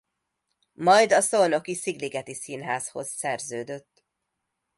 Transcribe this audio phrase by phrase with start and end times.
[0.73, 4.05] Majd a szolnoki Szigligeti Színházhoz szerződött.